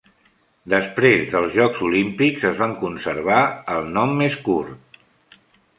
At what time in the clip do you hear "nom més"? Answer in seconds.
3.99-4.41